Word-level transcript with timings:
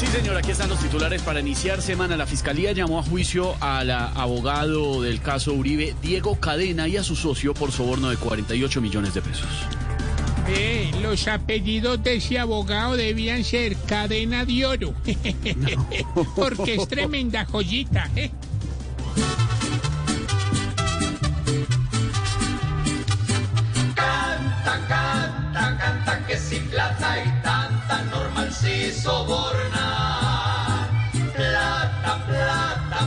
Sí, 0.00 0.06
señor, 0.06 0.34
aquí 0.34 0.50
están 0.50 0.70
los 0.70 0.78
titulares 0.78 1.20
para 1.20 1.40
iniciar 1.40 1.82
semana. 1.82 2.16
La 2.16 2.24
Fiscalía 2.24 2.72
llamó 2.72 3.00
a 3.00 3.02
juicio 3.02 3.54
al 3.60 3.90
abogado 3.90 5.02
del 5.02 5.20
caso 5.20 5.52
Uribe, 5.52 5.94
Diego 6.00 6.40
Cadena, 6.40 6.88
y 6.88 6.96
a 6.96 7.02
su 7.02 7.14
socio 7.14 7.52
por 7.52 7.70
soborno 7.70 8.08
de 8.08 8.16
48 8.16 8.80
millones 8.80 9.12
de 9.12 9.20
pesos. 9.20 9.46
Eh, 10.48 10.90
los 11.02 11.28
apellidos 11.28 12.02
de 12.02 12.16
ese 12.16 12.38
abogado 12.38 12.96
debían 12.96 13.44
ser 13.44 13.76
cadena 13.76 14.46
de 14.46 14.64
oro. 14.64 14.94
Porque 16.34 16.76
es 16.76 16.88
tremenda 16.88 17.44
joyita. 17.44 18.10
¿eh? 18.16 18.30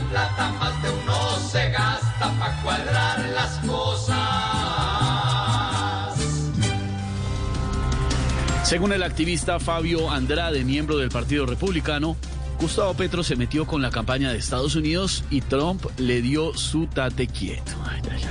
Plata, 0.00 0.08
plata, 0.10 0.52
más 0.58 0.82
de 0.82 0.90
uno 0.90 1.38
se 1.38 1.70
gasta 1.70 2.32
para 2.38 2.62
cuadrar 2.62 3.20
las 3.34 3.58
cosas. 3.58 4.18
Según 8.64 8.92
el 8.92 9.02
activista 9.02 9.60
Fabio 9.60 10.10
Andrade, 10.10 10.64
miembro 10.64 10.96
del 10.96 11.10
Partido 11.10 11.46
Republicano, 11.46 12.16
Gustavo 12.60 12.94
Petro 12.94 13.22
se 13.22 13.36
metió 13.36 13.66
con 13.66 13.82
la 13.82 13.90
campaña 13.90 14.32
de 14.32 14.38
Estados 14.38 14.74
Unidos 14.74 15.22
y 15.30 15.42
Trump 15.42 15.84
le 15.98 16.22
dio 16.22 16.54
su 16.54 16.86
tate 16.86 17.26
quieto. 17.26 17.72
Ay, 17.86 18.00
ay, 18.10 18.22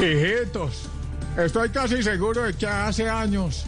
ay. 0.00 0.04
Hijitos, 0.04 0.88
estoy 1.36 1.70
casi 1.70 2.02
seguro 2.02 2.42
de 2.42 2.54
que 2.54 2.66
hace 2.66 3.08
años 3.08 3.64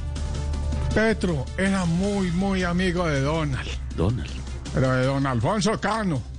Petro 0.94 1.44
era 1.56 1.84
muy, 1.84 2.30
muy 2.32 2.64
amigo 2.64 3.06
de 3.06 3.20
Donald, 3.20 3.68
Donald. 3.96 4.30
pero 4.74 4.92
de 4.92 5.06
don 5.06 5.26
Alfonso 5.26 5.80
Cano. 5.80 6.29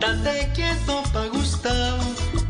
Date 0.00 0.50
quieto 0.52 1.02
pa' 1.12 1.26
Gustavo, 1.32 2.02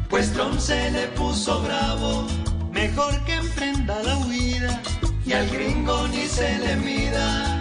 pues 0.08 0.32
Trump 0.32 0.58
se 0.58 0.90
le 0.90 1.08
puso 1.08 1.60
bravo. 1.60 2.26
Mejor 2.72 3.22
que 3.24 3.34
emprenda 3.34 4.02
la 4.02 4.16
huida 4.18 4.82
y 5.26 5.32
al 5.34 5.50
gringo 5.50 6.08
ni 6.08 6.26
se 6.26 6.58
le 6.58 6.76
mida. 6.76 7.60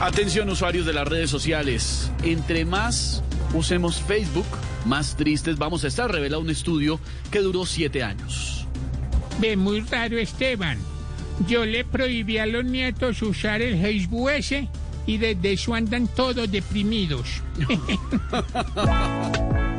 Atención 0.00 0.48
usuarios 0.48 0.86
de 0.86 0.94
las 0.94 1.06
redes 1.06 1.28
sociales. 1.28 2.10
Entre 2.22 2.64
más 2.64 3.22
usemos 3.54 4.00
Facebook, 4.00 4.46
más 4.84 5.16
tristes 5.16 5.58
vamos 5.58 5.84
a 5.84 5.88
estar, 5.88 6.10
revela 6.10 6.38
un 6.38 6.50
estudio 6.50 6.98
que 7.30 7.40
duró 7.40 7.66
siete 7.66 8.02
años. 8.02 8.66
Ve 9.40 9.56
muy 9.56 9.80
raro, 9.80 10.18
Esteban. 10.18 10.78
Yo 11.48 11.64
le 11.64 11.84
prohibí 11.84 12.38
a 12.38 12.46
los 12.46 12.64
nietos 12.64 13.22
usar 13.22 13.62
el 13.62 13.80
Facebook 13.80 14.30
ese 14.30 14.68
y 15.06 15.18
desde 15.18 15.52
eso 15.52 15.74
andan 15.74 16.08
todos 16.08 16.50
deprimidos. 16.50 17.42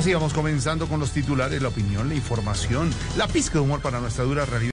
Así 0.00 0.14
vamos 0.14 0.32
comenzando 0.32 0.86
con 0.86 0.98
los 0.98 1.10
titulares, 1.10 1.60
la 1.60 1.68
opinión, 1.68 2.08
la 2.08 2.14
información, 2.14 2.90
la 3.18 3.28
pizca 3.28 3.58
de 3.58 3.60
humor 3.60 3.82
para 3.82 4.00
nuestra 4.00 4.24
dura 4.24 4.46
realidad. 4.46 4.60